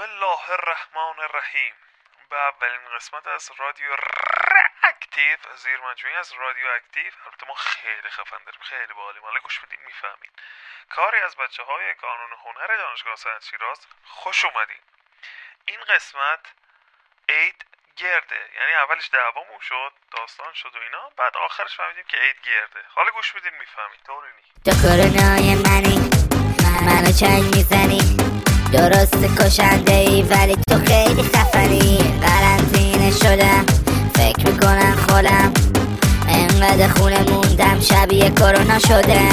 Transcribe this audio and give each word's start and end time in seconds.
بسم 0.00 0.08
الله 0.12 0.50
الرحمن 0.50 1.18
الرحیم 1.22 1.74
به 2.30 2.36
اولین 2.36 2.80
قسمت 2.96 3.26
از 3.26 3.50
رادیو 3.58 3.96
اکتیو 4.82 5.38
زیرمجموعه‌ی 5.56 6.16
از 6.16 6.32
رادیو 6.32 6.66
اکتیو 6.76 7.12
البته 7.26 7.46
ما 7.48 7.54
خیلی 7.54 8.10
خفن 8.10 8.44
داریم 8.46 8.60
خیلی 8.62 8.92
باحالیم 8.92 9.22
حالا 9.22 9.40
گوش 9.40 9.58
بدین 9.58 9.78
می‌فهمین. 9.86 10.30
کاری 10.90 11.20
از 11.20 11.36
بچه 11.36 11.62
های 11.62 11.94
کانون 11.94 12.32
هنر 12.44 12.76
دانشگاه 12.76 13.16
صنعتی 13.16 13.44
شیراز 13.44 13.78
خوش 14.04 14.44
اومدین. 14.44 14.82
این 15.64 15.80
قسمت 15.80 16.46
عید 17.28 17.64
گرده. 17.96 18.40
یعنی 18.54 18.72
اولش 18.72 19.10
دعوامون 19.12 19.60
شد 19.60 19.92
داستان 20.16 20.52
شد 20.54 20.76
و 20.76 20.78
اینا 20.78 21.10
بعد 21.16 21.36
آخرش 21.36 21.76
فهمیدیم 21.76 22.04
که 22.08 22.16
عید 22.16 22.40
گرده. 22.40 22.84
حالا 22.88 23.10
گوش 23.10 23.32
بدین 23.32 23.54
می‌فهمین. 23.58 24.00
طوری 24.06 24.28
نی 24.36 24.42
تو 24.64 24.70
منو 26.86 27.12
چنگ 27.20 27.44
می‌زنی. 27.56 27.99
درست 28.72 29.16
کشنده 29.40 29.94
ای 29.94 30.22
ولی 30.22 30.56
تو 30.70 30.78
خیلی 30.86 31.22
خفنی. 31.22 31.98
قرنطینه 32.22 33.10
شدم 33.10 33.64
فکر 34.14 34.50
می‌کنم 34.50 34.96
خودم 35.08 35.52
انقدر 36.28 36.88
خونه 36.88 37.22
موندم 37.30 37.80
شبیه 37.80 38.30
کرونا 38.30 38.78
شدم. 38.78 39.28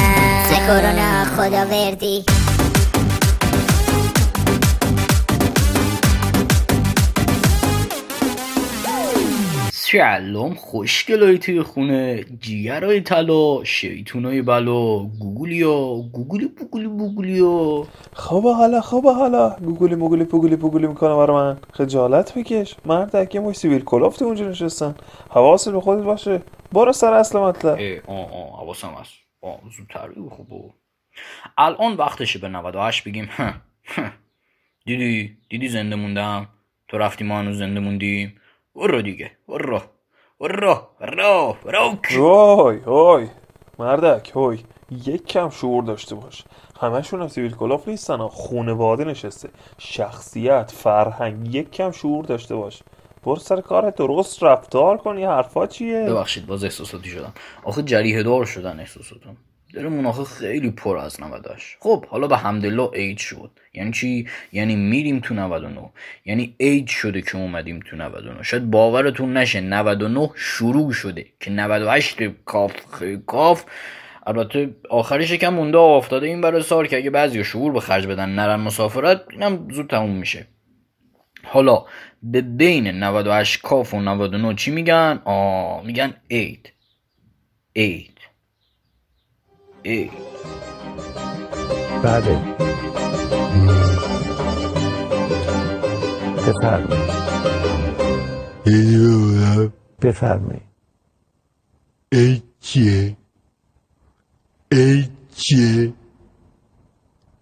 سه 0.49 0.55
کرونا 0.67 1.25
خدا 1.37 1.65
وردی 1.65 2.23
سلام 9.91 10.53
خوشگلای 10.53 11.37
توی 11.37 11.61
خونه 11.61 12.23
جیگرای 12.39 13.01
طلا 13.01 13.63
شیطونای 13.63 14.41
بلا 14.41 14.99
گوگولیا 14.99 15.95
گوگولی 16.13 16.47
بوگولی 16.47 16.87
بوگولیا 16.87 17.87
خوبه 18.13 18.53
حالا 18.53 18.81
خوبه 18.81 19.13
حالا. 19.13 19.49
گوگلی 19.49 19.95
مگولی 19.95 20.23
پوگلی 20.23 20.55
پوگلی 20.55 20.87
می‌کنه 20.87 21.15
برای 21.15 21.35
من. 21.37 21.57
خجالت 21.73 22.33
بکش 22.37 22.75
مرد 22.85 23.35
یه 23.35 23.41
مش 23.41 23.55
سیویل 23.55 23.83
کلافت 23.83 24.21
اونجا 24.21 24.49
نشستن. 24.49 24.95
حواست 25.29 25.69
به 25.69 25.81
خودت 25.81 26.03
باشه. 26.03 26.41
برو 26.71 26.91
سر 26.91 27.13
اصل 27.13 27.39
مطلب. 27.39 27.79
آه 28.07 28.33
آه 28.33 28.59
حواسم 28.59 28.95
هست. 29.01 29.13
آه 29.41 29.59
زودتر 29.77 30.07
بگو 30.07 30.29
خوبه 30.29 30.73
الان 31.57 31.93
وقتشه 31.93 32.39
به 32.39 32.47
98 32.47 33.03
بگیم. 33.03 33.29
دیدی؟ 34.85 35.37
دیدی 35.49 35.67
زنده 35.67 35.95
موندم؟ 35.95 36.47
تو 36.87 36.97
رفتی 36.97 37.23
ما 37.23 37.39
هنوز 37.39 37.57
زنده 37.57 37.79
موندیم؟ 37.79 38.33
برو 38.77 39.01
دیگه. 39.01 39.31
برو. 39.47 39.81
برو. 40.39 40.87
برو. 40.99 41.57
برو. 41.63 41.97
وای 42.17 42.77
وای 42.77 43.27
مردک 43.79 44.31
وای 44.35 44.59
یک 44.91 45.25
کم 45.25 45.49
شعور 45.49 45.83
داشته 45.83 46.15
باش. 46.15 46.43
همشون 46.81 47.21
هم 47.21 47.27
سیویل 47.27 47.55
کلاف 47.55 47.87
نیستن 47.87 48.17
ها. 48.17 48.29
خونواده 48.29 49.03
نشسته. 49.03 49.49
شخصیت 49.77 50.71
فرهنگ 50.71 51.55
یک 51.55 51.71
کم 51.71 51.91
شعور 51.91 52.25
داشته 52.25 52.55
باش. 52.55 52.83
برو 53.23 53.35
سر 53.35 53.61
کارت. 53.61 53.95
درست 53.95 54.43
رفتار 54.43 54.97
کن. 54.97 55.17
یه 55.17 55.29
حرفا 55.29 55.67
چیه؟ 55.67 56.05
ببخشید 56.09 56.45
باز 56.45 56.63
احساساتی 56.63 57.09
شدم. 57.09 57.33
آخه 57.63 57.83
جریه 57.83 58.23
دار 58.23 58.45
شدن 58.45 58.79
احساساتم 58.79 59.37
دلمون 59.77 60.05
آخه 60.05 60.23
خیلی 60.23 60.71
پر 60.71 60.97
از 60.97 61.23
98 61.23 61.77
خب 61.79 62.05
حالا 62.05 62.27
به 62.27 62.37
حمدالله 62.37 62.89
عید 62.93 63.17
شد. 63.17 63.51
یعنی 63.73 63.91
چی؟ 63.91 64.27
یعنی 64.51 64.75
میریم 64.75 65.19
تو 65.19 65.33
99 65.33 65.89
یعنی 66.25 66.55
عید 66.59 66.87
شده 66.87 67.21
که 67.21 67.37
اومدیم 67.37 67.79
تو 67.79 67.95
99 67.95 68.43
شاید 68.43 68.69
باورتون 68.71 69.37
نشه 69.37 69.61
99 69.61 70.29
شروع 70.35 70.91
شده 70.91 71.25
که 71.39 71.51
98 71.51 72.17
کاف 72.45 72.73
کاف. 73.25 73.65
البته 74.27 74.75
آخرش 74.89 75.31
یکم 75.31 75.53
مونده 75.53 75.77
افتاده 75.77 76.27
این 76.27 76.41
برای 76.41 76.63
سال 76.63 76.87
که 76.87 76.97
اگه 76.97 77.09
بعضی 77.09 77.43
شعور 77.43 77.71
به 77.71 77.79
خرج 77.79 78.07
بدن 78.07 78.29
نرن 78.29 78.59
مسافرت 78.59 79.21
اینم 79.29 79.67
زود 79.71 79.89
تموم 79.89 80.15
میشه. 80.15 80.47
حالا 81.43 81.85
به 82.23 82.41
بین 82.41 82.87
98 82.87 83.61
کاف 83.61 83.93
و 83.93 83.99
99 84.01 84.55
چی 84.55 84.71
میگن؟ 84.71 85.21
آه 85.25 85.85
میگن 85.85 86.13
عید. 86.31 86.73
عید. 87.75 88.16
عید 89.87 90.11
بله. 92.03 92.39
بفرمایید. 96.47 97.07
بفرمایید. 100.01 100.61
ای 102.11 102.41
چیه؟ 102.59 103.17
ای 104.71 105.05
چیه؟ 105.35 105.93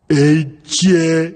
ای 0.09 0.45
چیه؟ 0.63 1.35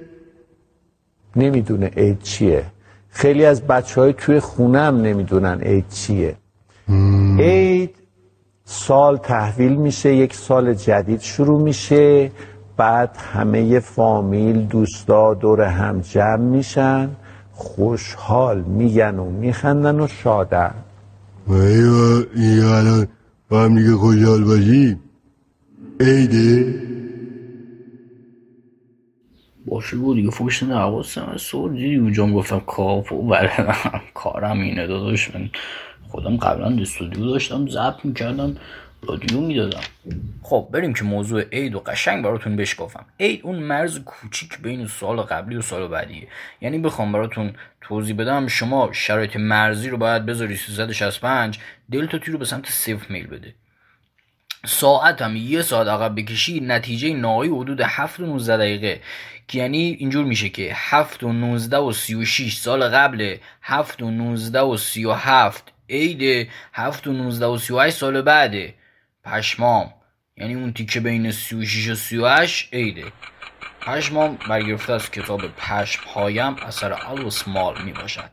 نمی‌دونه 1.36 1.88
عید 1.88 2.22
چیه. 2.22 2.66
خیلی 3.10 3.46
از 3.46 3.62
بچه 3.62 4.02
های 4.02 4.14
توی 4.14 4.40
خونه 4.40 4.80
هم 4.80 5.02
نمی‌دونن 5.02 5.62
عید 5.62 5.90
چیه. 5.90 6.38
عید 7.40 7.99
سال 8.72 9.18
تحویل 9.18 9.76
میشه 9.76 10.16
یک 10.16 10.34
سال 10.34 10.74
جدید 10.74 11.22
شروع 11.22 11.62
میشه. 11.62 12.32
بعد 12.78 13.18
همه 13.34 13.80
فامیل 13.80 14.66
دوستا 14.66 15.34
دور 15.34 15.62
هم 15.62 16.02
جمع 16.02 16.36
میشن 16.36 17.10
خوشحال 17.52 18.62
میگن 18.62 19.20
و 19.20 19.30
میخندن 19.30 20.00
و 20.00 20.08
شادن. 20.08 20.74
ایوا 21.48 22.24
این 22.36 22.64
الان 22.64 23.08
با 23.50 23.62
هم 23.62 23.76
دیگه 23.76 23.96
خوشحال 23.96 24.44
باشیم 24.44 25.00
عیده؟ 26.00 26.76
باشه 29.70 29.98
بود 29.98 30.16
دیگه 30.16 30.32
فوش 30.32 30.64
از 30.64 31.42
سور 31.42 31.72
دیدی 31.72 32.22
هم 32.22 32.34
گفتم 32.34 32.60
کافو 32.60 33.22
بله. 33.22 33.52
کارم 34.14 34.60
اینه 34.60 34.88
داداش. 34.88 35.36
من 35.36 35.50
خودم 36.10 36.38
قبلا 36.38 36.82
استودیو 36.82 37.26
داشتم 37.26 37.68
ضبط 37.68 38.06
می‌کردم 38.06 38.58
رادیو 39.02 39.42
می‌دادم. 39.42 39.82
خب 40.42 40.68
بریم 40.72 40.94
که 40.94 41.04
موضوع 41.04 41.44
عید 41.52 41.76
و 41.76 41.80
قشنگ 41.80 42.24
براتون 42.24 42.56
بشکافم. 42.56 43.06
عید 43.20 43.42
اون 43.44 43.60
مرز 43.60 44.00
کوچیک 44.00 44.58
بین 44.62 44.88
سال 44.88 45.18
قبلی 45.18 45.56
و 45.56 45.62
سال 45.62 45.88
بعدیه. 45.88 46.28
یعنی 46.62 46.80
بخوام 46.80 47.12
براتون 47.12 47.54
توضیح 47.82 48.16
بدم 48.16 48.48
شما 48.48 48.90
شرایط 48.92 49.36
مرزی 49.36 49.90
رو 49.90 49.98
باید 49.98 50.26
بذاری 50.26 50.56
365 50.56 51.60
دلتا 51.92 52.20
رو 52.28 52.38
به 52.38 52.46
سمت 52.46 52.70
صفر 52.70 53.14
میل 53.14 53.28
بده. 53.28 53.54
ساعت 54.66 55.22
هم 55.22 55.36
یه 55.36 55.62
ساعت 55.62 55.88
عقب 55.88 56.16
بکشی 56.16 56.60
نتیجه 56.60 57.14
نهایی 57.14 57.52
حدود 57.52 57.82
7 57.82 58.20
و 58.20 58.26
19 58.26 58.58
دقیقه. 58.58 59.02
که 59.48 59.60
یعنی 59.60 59.98
اینجور 60.00 60.26
میشه 60.26 60.50
که 60.50 60.72
7 60.76 61.24
و 61.24 61.34
19 61.34 61.78
و 61.78 61.92
36 61.92 62.58
سال 62.58 62.90
قبل 62.90 63.38
7 63.62 64.02
و 64.02 64.12
19 64.12 64.62
و 64.62 64.78
37 64.78 65.74
عید 65.90 66.50
7 66.74 67.08
و 67.08 67.14
19 67.14 67.46
و 67.46 67.58
38 67.58 67.98
سال 67.98 68.22
بعده 68.22 68.74
پشمام. 69.24 69.94
یعنی 70.38 70.54
اون 70.54 70.74
تیکه 70.74 71.00
بین 71.00 71.32
36 71.32 71.88
و 71.88 71.96
38 71.96 72.74
عیده 72.74 73.06
پشمام 73.82 74.38
برگرفته 74.50 74.94
از 74.94 75.12
کتاب 75.12 75.48
پشم 75.48 76.04
هایم 76.14 76.56
اثر 76.56 76.94
آلوس 76.94 77.48
مال 77.48 77.82
می 77.82 77.92
باشد 77.92 78.32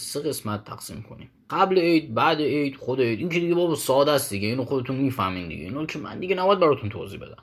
سه 0.00 0.20
قسمت 0.20 0.64
تقسیم 0.64 1.04
کنیم. 1.10 1.30
قبل 1.50 1.78
عید 1.78 2.14
بعد 2.14 2.40
عید 2.40 2.76
خود 2.76 3.00
عید. 3.00 3.18
این 3.18 3.28
که 3.28 3.40
دیگه 3.40 3.54
بابا 3.54 3.74
ساده 3.74 4.12
است 4.12 4.30
دیگه 4.30 4.48
اینو 4.48 4.64
خودتون 4.64 4.96
می‌فهمین 4.96 5.48
دیگه. 5.48 5.64
اینو 5.64 5.86
که 5.86 5.98
من 5.98 6.18
دیگه 6.18 6.34
نباید 6.34 6.60
براتون 6.60 6.90
توضیح 6.90 7.20
بدم. 7.20 7.42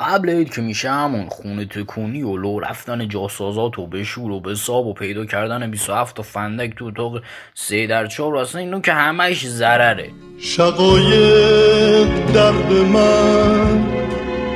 قبل 0.00 0.30
عید 0.30 0.54
که 0.54 0.62
میشه 0.62 0.90
همون 0.90 1.28
خونه 1.28 1.64
تکونی 1.64 2.22
و 2.22 2.36
لو 2.36 2.60
رفتن 2.60 3.08
جاسازات 3.08 3.78
و 3.78 3.86
به 3.86 4.04
شور 4.04 4.30
و 4.30 4.40
به 4.40 4.54
ساب 4.54 4.86
و 4.86 4.92
پیدا 4.92 5.26
کردن 5.26 5.70
27 5.70 6.16
تا 6.16 6.22
فندک 6.22 6.74
تو 6.76 6.84
اتاق 6.84 7.22
سه 7.54 7.86
در 7.86 8.06
چهار 8.06 8.36
اصلا 8.36 8.60
اینو 8.60 8.80
که 8.80 8.92
همش 8.92 9.46
ضرره. 9.46 10.10
شقایق 10.38 12.32
درد 12.32 12.72
من 12.72 13.84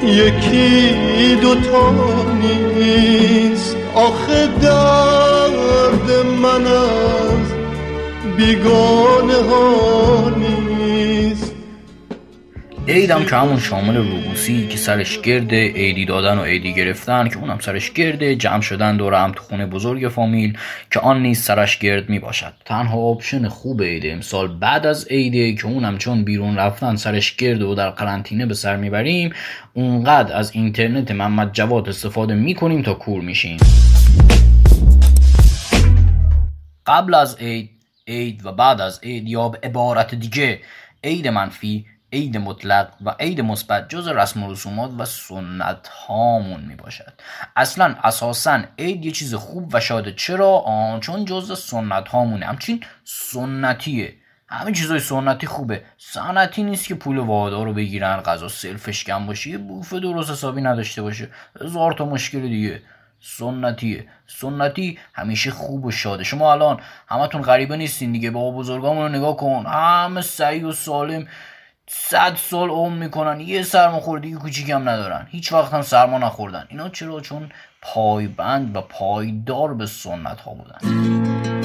یکی 0.02 1.36
دوتا 1.40 1.92
نیست. 2.32 3.76
آخه 3.94 4.46
درد 4.46 5.21
بیگانه 8.42 9.34
ها 9.50 10.30
نیست. 10.36 11.52
عیدم 12.88 13.24
که 13.24 13.36
همون 13.36 13.60
شامل 13.60 13.96
روبوسی 13.96 14.66
که 14.68 14.76
سرش 14.76 15.20
گرده 15.20 15.68
عیدی 15.68 16.04
دادن 16.04 16.38
و 16.38 16.42
عیدی 16.42 16.74
گرفتن 16.74 17.28
که 17.28 17.38
اونم 17.38 17.58
سرش 17.58 17.90
گرده 17.90 18.36
جمع 18.36 18.60
شدن 18.60 18.96
دور 18.96 19.14
هم 19.14 19.32
تو 19.32 19.42
خونه 19.42 19.66
بزرگ 19.66 20.08
فامیل 20.08 20.58
که 20.90 21.00
آن 21.00 21.22
نیز 21.22 21.42
سرش 21.42 21.78
گرد 21.78 22.08
می 22.08 22.18
باشد 22.18 22.52
تنها 22.64 22.98
آپشن 22.98 23.48
خوب 23.48 23.82
عید 23.82 24.06
امسال 24.06 24.58
بعد 24.58 24.86
از 24.86 25.06
عیده 25.06 25.54
که 25.54 25.66
اونم 25.66 25.98
چون 25.98 26.24
بیرون 26.24 26.56
رفتن 26.56 26.96
سرش 26.96 27.36
گرده 27.36 27.64
و 27.64 27.74
در 27.74 27.90
قرنطینه 27.90 28.46
به 28.46 28.54
سر 28.54 28.76
می‌بریم 28.76 29.32
اونقدر 29.72 30.36
از 30.36 30.52
اینترنت 30.54 31.10
محمد 31.10 31.52
جواد 31.52 31.88
استفاده 31.88 32.34
می‌کنیم 32.34 32.82
تا 32.82 32.94
کور 32.94 33.20
میشیم. 33.20 33.56
قبل 36.86 37.14
از 37.14 37.36
عید 37.36 37.81
عید 38.08 38.46
و 38.46 38.52
بعد 38.52 38.80
از 38.80 39.00
عید 39.02 39.28
یا 39.28 39.48
به 39.48 39.58
عبارت 39.62 40.14
دیگه 40.14 40.60
عید 41.04 41.28
منفی 41.28 41.86
عید 42.12 42.36
مطلق 42.36 42.88
و 43.04 43.14
عید 43.20 43.40
مثبت 43.40 43.88
جز 43.88 44.08
رسم 44.08 44.42
و 44.42 44.52
رسومات 44.52 44.90
و 44.98 45.04
سنت 45.04 45.88
هامون 45.88 46.60
می 46.60 46.74
باشد 46.74 47.12
اصلا 47.56 47.96
اساسا 48.04 48.62
عید 48.78 49.04
یه 49.04 49.12
چیز 49.12 49.34
خوب 49.34 49.70
و 49.74 49.80
شاده 49.80 50.12
چرا؟ 50.12 50.58
آن 50.58 51.00
چون 51.00 51.24
جز 51.24 51.58
سنت 51.58 52.08
هامونه 52.08 52.46
همچین 52.46 52.84
سنتیه. 53.04 54.14
همه 54.48 54.72
چیزای 54.72 55.00
سنتی 55.00 55.46
خوبه. 55.46 55.82
سنتی 55.98 56.62
نیست 56.62 56.86
که 56.86 56.94
پول 56.94 57.18
وادا 57.18 57.62
رو 57.62 57.72
بگیرن 57.72 58.16
غذا 58.16 58.48
سلفش 58.48 59.04
کم 59.04 59.26
باشه 59.26 59.50
یه 59.50 59.58
بوفه 59.58 60.00
درست 60.00 60.30
حسابی 60.30 60.60
نداشته 60.60 61.02
باشه. 61.02 61.28
هزار 61.60 61.92
تا 61.92 62.04
مشکل 62.04 62.40
دیگه. 62.40 62.82
سنتیه 63.22 64.06
سنتی 64.26 64.98
همیشه 65.14 65.50
خوب 65.50 65.84
و 65.84 65.90
شاده. 65.90 66.24
شما 66.24 66.52
الان 66.52 66.80
همتون 67.08 67.42
غریبه 67.42 67.76
نیستین 67.76 68.12
دیگه 68.12 68.30
بابا 68.30 68.58
بزرگامون 68.58 69.02
رو 69.02 69.18
نگاه 69.18 69.36
کن. 69.36 69.66
همه 69.66 70.20
سعی 70.20 70.64
و 70.64 70.72
سالم 70.72 71.26
صد 71.86 72.36
سال 72.36 72.70
عمر 72.70 72.98
می‌کنن. 72.98 73.40
یه 73.40 73.62
سرماخوردگی 73.62 74.34
کوچیکم 74.34 74.88
ندارن. 74.88 75.26
هیچ 75.30 75.52
وقت 75.52 75.74
هم 75.74 75.82
سرما 75.82 76.18
نخوردن. 76.18 76.66
اینا 76.70 76.88
چرا؟ 76.88 77.20
چون 77.20 77.52
پایبند 77.82 78.76
و 78.76 78.80
پایدار 78.80 79.74
به 79.74 79.86
سنت 79.86 80.40
ها 80.40 80.54
بودن. 80.54 81.61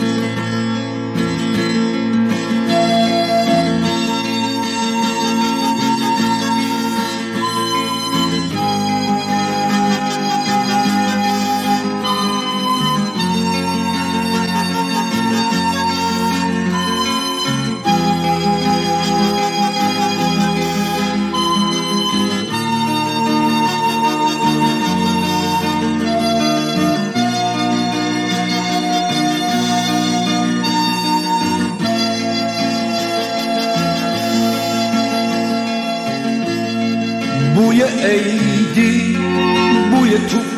توپ 40.30 40.58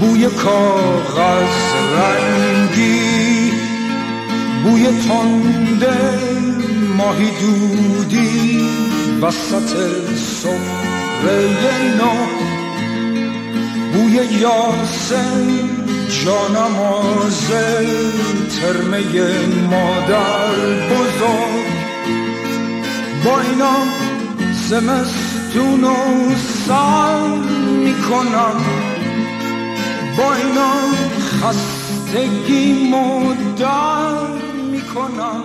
بوی 0.00 0.26
کاغذ 0.26 1.56
رنگی 1.96 3.52
بوی 4.64 4.84
تنده 4.84 6.18
ماهی 6.96 7.30
دودی 7.40 8.68
وسط 9.22 9.70
سفره 10.16 11.94
نو 11.98 12.14
بوی 13.92 14.14
یاسم 14.40 15.46
جانماز 16.24 17.50
ترمه 18.60 19.02
مادر 19.70 20.54
بزرگ. 20.90 21.72
با 23.24 23.40
اینا 23.40 23.76
زمستون 25.52 25.84
و 25.84 26.34
سر 26.66 27.28
می‌کنم. 27.84 28.64
با 30.18 30.34
اینا 30.34 30.72
خستگی 31.18 32.90
مدر 32.90 34.26
می‌کنم. 34.70 35.44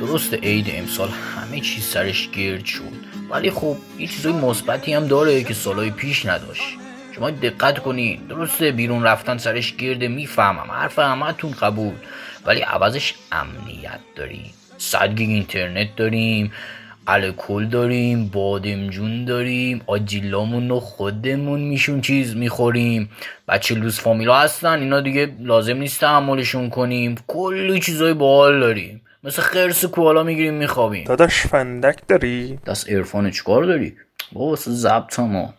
درست 0.00 0.34
عید 0.34 0.66
امسال 0.70 1.08
همه 1.08 1.60
چیز 1.60 1.84
سرش 1.84 2.30
گرد 2.30 2.64
شد. 2.64 2.82
ولی 3.30 3.50
خب 3.50 3.76
یه 3.98 4.06
چیزای 4.06 4.32
مثبتی 4.32 4.92
هم 4.92 5.06
داره 5.06 5.44
که 5.44 5.54
سالهای 5.54 5.90
پیش 5.90 6.26
نداشت. 6.26 6.62
شما 7.14 7.30
دقت 7.30 7.78
کنین 7.78 8.20
درسته 8.28 8.72
بیرون 8.72 9.02
رفتن 9.02 9.38
سرش 9.38 9.76
گرده 9.76 10.08
می‌فهمم. 10.08 10.70
حرف 10.70 10.98
همتون 10.98 11.50
قبول. 11.50 11.94
ولی 12.46 12.60
عوضش 12.60 13.14
امنیت 13.32 14.00
داریم. 14.16 14.50
صد 14.78 15.14
گیگ 15.14 15.28
اینترنت 15.30 15.96
داریم. 15.96 16.52
الکل 17.06 17.66
داریم 17.66 18.28
بادمجون 18.28 19.24
داریم 19.24 19.82
آجیلامون 19.86 20.68
رو 20.68 20.80
خودمون 20.80 21.60
میشون 21.60 22.00
چیز 22.00 22.36
می‌خوریم. 22.36 23.10
بچه 23.48 23.74
لوز 23.74 23.98
فامیلا 23.98 24.36
هستن 24.36 24.80
اینا 24.80 25.00
دیگه 25.00 25.34
لازم 25.40 25.76
نیست 25.76 26.00
تحملشون 26.00 26.70
کنیم. 26.70 27.14
کلی 27.26 27.80
چیزای 27.80 28.14
باحال 28.14 28.60
داریم. 28.60 29.02
مثل 29.24 29.42
خرس 29.42 29.84
کوالا 29.84 30.22
می‌گیریم 30.22 30.54
میخوابیم. 30.54 31.04
داداش 31.04 31.46
فندک 31.46 31.98
داری؟ 32.08 32.58
دست 32.66 32.90
عرفان 32.90 33.30
چیکار 33.30 33.64
داری؟ 33.64 33.96
با 34.32 34.40
واسه 34.40 34.70
ضبط 34.70 35.18
ما 35.18 35.54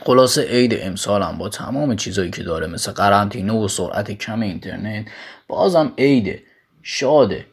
خلاصه 0.00 0.42
عید 0.42 0.78
امسالم 0.80 1.38
با 1.38 1.48
تمام 1.48 1.96
چیزایی 1.96 2.30
که 2.30 2.42
داره 2.42 2.66
مثل 2.66 2.92
قرنطینه 2.92 3.52
و 3.52 3.68
سرعت 3.68 4.10
کم 4.10 4.40
اینترنت 4.40 5.06
بازم 5.48 5.92
عیده 5.98 6.42
شاده. 6.82 7.46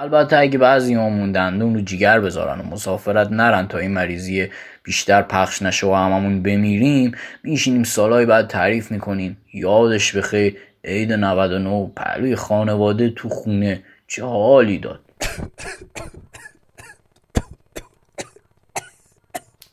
البته 0.00 0.36
اگه 0.36 0.58
بعضی 0.58 0.94
همون 0.94 1.32
دندون 1.32 1.74
رو 1.74 1.80
جیگر 1.80 2.20
بذارن 2.20 2.60
و 2.60 2.62
مسافرت 2.62 3.32
نرن 3.32 3.68
تا 3.68 3.78
این 3.78 3.90
مریضی 3.90 4.48
بیشتر 4.82 5.22
پخش 5.22 5.62
نشه 5.62 5.86
و 5.86 5.94
هممون 5.94 6.42
بمیریم 6.42 7.12
میشینیم 7.42 7.82
سالهای 7.82 8.26
بعد 8.26 8.46
تعریف 8.46 8.90
می‌کنیم. 8.90 9.36
یادش 9.52 10.16
بخیر 10.16 10.56
عید 10.84 11.12
99 11.12 11.92
پهلوی 11.96 12.36
خانواده 12.36 13.10
تو 13.10 13.28
خونه. 13.28 13.82
چه 14.06 14.24
حالی 14.24 14.78
داد؟ 14.78 15.00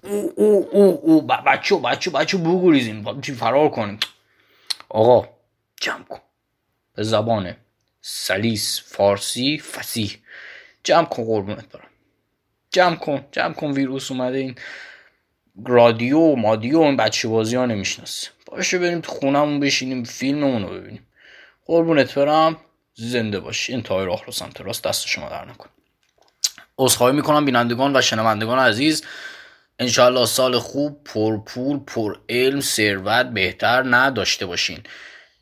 او 0.04 0.34
او 0.38 0.68
او 0.72 1.00
او 1.04 1.28
بچه 1.28 1.76
بچه 1.76 2.12
بچه 2.12 2.38
چی 3.22 3.34
فرار 3.34 3.70
کنیم؟ 3.70 4.00
آقا 4.90 5.28
جمع 5.82 6.04
کن. 6.10 6.20
به 6.96 7.04
زبان 7.04 7.54
سلیس 8.10 8.82
فارسی 8.86 9.60
فسیح. 9.60 10.18
جمع 10.84 11.06
کن 11.06 11.24
قربونت 11.24 11.70
برم. 11.70 11.88
جمع 12.72 12.96
کن 12.96 13.26
جمع 13.32 13.54
کن 13.54 13.72
ویروس 13.72 14.12
اومده 14.12 14.38
این. 14.38 14.56
رادیو 15.66 16.20
و 16.20 16.36
مادیو 16.36 16.80
این 16.80 16.98
بچه 16.98 17.28
بازی 17.28 17.56
ها 17.56 17.66
نمی‌شناسه 17.66 18.28
باشه 18.46 18.80
بریم 18.80 19.02
تو 19.02 19.12
خونمون 19.12 19.60
بشینیم 19.60 20.04
فیلممون 20.04 20.64
رو 20.64 20.70
ببینیم. 20.70 21.08
قربونت 21.66 22.16
برم. 22.16 22.58
زنده 22.94 23.40
باشی 23.40 23.74
انتهای 23.74 24.06
راه 24.06 24.26
رو 24.26 24.32
سمت 24.32 24.62
راست 24.62 24.84
دست 24.84 25.08
شما 25.08 25.30
در 25.30 25.46
نکن. 25.46 25.70
عذرخواهی 26.78 27.16
می‌کنم 27.16 27.46
بینندگان 27.46 27.96
و 27.96 28.02
شنوندگان 28.02 28.60
عزیز. 28.60 29.04
انشاءالله 29.80 30.26
سال 30.26 30.60
خوب 30.60 31.04
پر 31.04 31.38
پول 31.38 31.80
پر 31.80 32.20
علم 32.30 32.62
ثروت 32.62 33.26
بهتر 33.26 33.84
نداشته 33.96 34.46
باشین. 34.46 34.80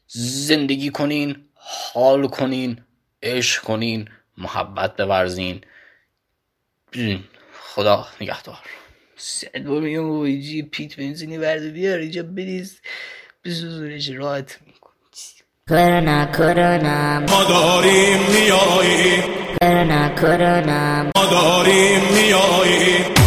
زندگی 0.07 0.89
کنین. 0.89 1.45
حال 1.67 2.27
کنین 2.27 2.81
عشق 3.23 3.63
کنین 3.63 4.09
محبت 4.37 5.01
بورزین. 5.01 5.61
خدا 7.61 8.07
نگهدار. 8.21 8.57
صد 9.17 9.63
بار 9.63 9.81
میگم 9.81 10.25
یه 10.25 10.63
پیت 10.63 10.95
بنزینی 10.95 11.37
ورده 11.37 11.69
بیار 11.69 11.99
اینجا 11.99 12.23
بریز 12.23 12.81
بسوزونش 13.43 14.09
راحت 14.09 14.59
میکن 14.65 14.89
کرونا 15.69 16.25
کرونا. 16.25 17.19
ما 17.19 17.43
داریم 17.43 18.19
میاییم 18.19 19.23
کرونا 19.61 20.09
کرونا. 20.15 21.03
ما 21.03 21.25
داریم 21.31 22.01
میاییم 22.13 23.24